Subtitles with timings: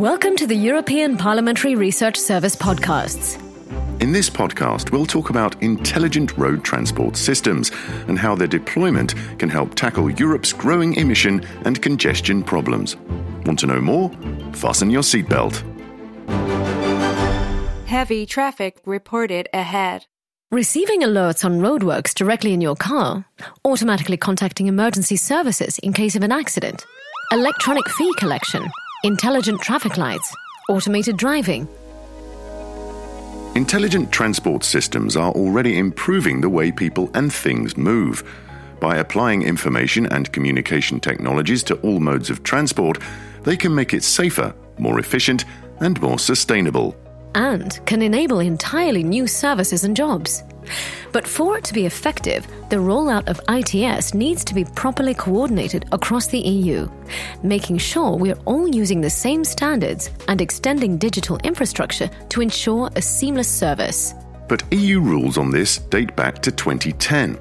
[0.00, 3.38] Welcome to the European Parliamentary Research Service podcasts.
[4.00, 7.70] In this podcast, we'll talk about intelligent road transport systems
[8.08, 12.96] and how their deployment can help tackle Europe's growing emission and congestion problems.
[13.44, 14.10] Want to know more?
[14.54, 15.62] Fasten your seatbelt.
[17.86, 20.06] Heavy traffic reported ahead.
[20.50, 23.26] Receiving alerts on roadworks directly in your car,
[23.66, 26.86] automatically contacting emergency services in case of an accident,
[27.32, 28.66] electronic fee collection,
[29.02, 30.34] intelligent traffic lights,
[30.68, 31.68] automated driving.
[33.54, 38.22] Intelligent transport systems are already improving the way people and things move.
[38.78, 42.98] By applying information and communication technologies to all modes of transport,
[43.42, 45.44] they can make it safer, more efficient,
[45.80, 46.94] and more sustainable
[47.34, 50.42] and can enable entirely new services and jobs.
[51.12, 55.86] But for it to be effective, the rollout of ITS needs to be properly coordinated
[55.92, 56.88] across the EU,
[57.42, 62.90] making sure we are all using the same standards and extending digital infrastructure to ensure
[62.96, 64.14] a seamless service.
[64.48, 67.38] But EU rules on this date back to 2010.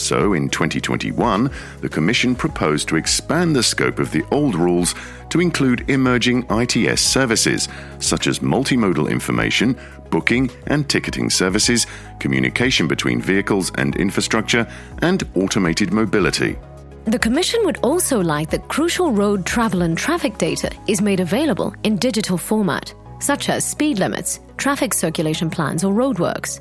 [0.00, 1.50] So, in 2021,
[1.82, 4.94] the Commission proposed to expand the scope of the old rules
[5.28, 9.78] to include emerging ITS services, such as multimodal information,
[10.10, 11.86] booking and ticketing services,
[12.18, 14.66] communication between vehicles and infrastructure,
[15.02, 16.58] and automated mobility.
[17.04, 21.74] The Commission would also like that crucial road travel and traffic data is made available
[21.84, 26.60] in digital format, such as speed limits, traffic circulation plans, or roadworks.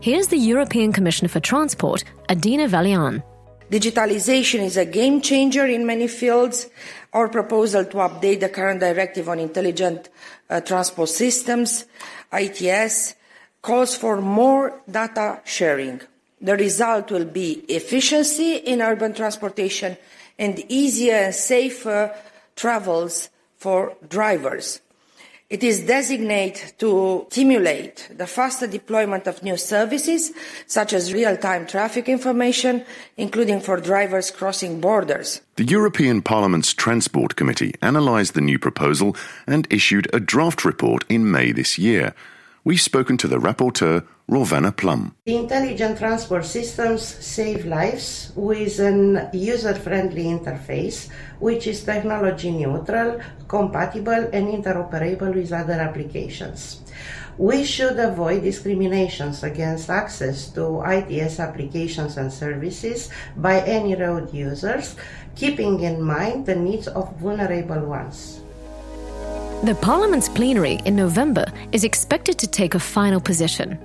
[0.00, 3.22] Here's the European Commissioner for Transport, Adina Vălean.
[3.70, 6.68] Digitalization is a game changer in many fields.
[7.12, 10.08] Our proposal to update the current directive on intelligent
[10.50, 11.86] uh, transport systems,
[12.32, 13.14] ITS,
[13.62, 16.00] calls for more data sharing.
[16.40, 19.96] The result will be efficiency in urban transportation
[20.38, 22.14] and easier and safer
[22.54, 24.80] travels for drivers.
[25.50, 30.32] It is designated to stimulate the faster deployment of new services,
[30.66, 32.82] such as real-time traffic information,
[33.18, 35.42] including for drivers crossing borders.
[35.56, 41.30] The European Parliament's Transport Committee analysed the new proposal and issued a draft report in
[41.30, 42.14] May this year.
[42.66, 45.14] We've spoken to the rapporteur, Rovana Plumb.
[45.26, 51.10] The intelligent transport systems save lives with an user friendly interface
[51.40, 56.80] which is technology neutral, compatible, and interoperable with other applications.
[57.36, 64.96] We should avoid discriminations against access to ITS applications and services by any road users,
[65.36, 68.40] keeping in mind the needs of vulnerable ones.
[69.64, 73.78] The Parliament's plenary in November is expected to take a final position.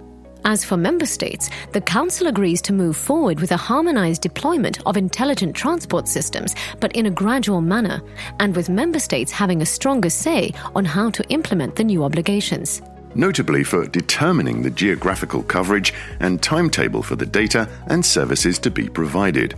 [0.44, 4.97] As for member states, the Council agrees to move forward with a harmonized deployment of
[4.97, 8.01] intelligent transport systems, but in a gradual manner,
[8.41, 12.81] and with member states having a stronger say on how to implement the new obligations.
[13.16, 18.90] Notably for determining the geographical coverage and timetable for the data and services to be
[18.90, 19.56] provided.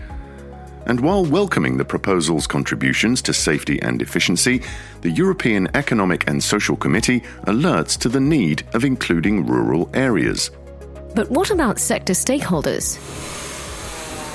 [0.85, 4.63] And while welcoming the proposal's contributions to safety and efficiency,
[5.01, 10.49] the European Economic and Social Committee alerts to the need of including rural areas.
[11.15, 12.97] But what about sector stakeholders?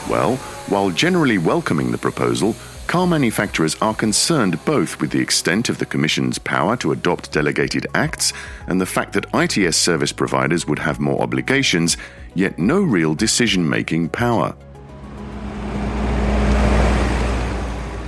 [0.08, 0.36] Well,
[0.68, 2.54] while generally welcoming the proposal,
[2.86, 7.86] car manufacturers are concerned both with the extent of the Commission's power to adopt delegated
[7.94, 8.32] acts
[8.68, 11.96] and the fact that ITS service providers would have more obligations,
[12.34, 14.54] yet no real decision making power.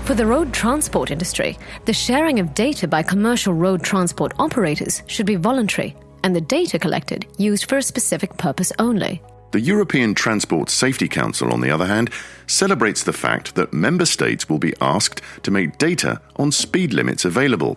[0.08, 5.26] For the road transport industry, the sharing of data by commercial road transport operators should
[5.26, 9.20] be voluntary and the data collected used for a specific purpose only.
[9.50, 12.08] The European Transport Safety Council, on the other hand,
[12.46, 17.26] celebrates the fact that member states will be asked to make data on speed limits
[17.26, 17.76] available.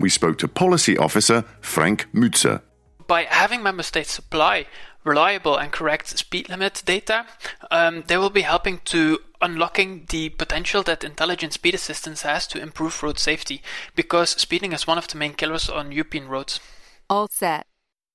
[0.00, 2.62] We spoke to policy officer Frank Mützer.
[3.06, 4.66] By having member states supply
[5.04, 7.26] reliable and correct speed limit data,
[7.70, 12.60] um, they will be helping to unlocking the potential that intelligent speed assistance has to
[12.60, 13.62] improve road safety,
[13.94, 16.60] because speeding is one of the main killers on European roads.
[17.08, 17.66] All set.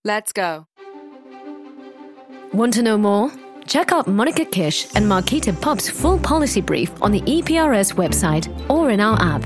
[0.04, 0.68] Let's go.
[2.54, 3.32] Want to know more?
[3.66, 8.92] Check out Monika Kiss and Marketa Pape's full policy brief on the EPRS website or
[8.92, 9.44] in our app.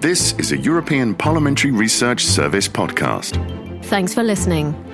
[0.00, 3.36] This is a European Parliamentary Research Service podcast.
[3.84, 4.87] Thanks for listening.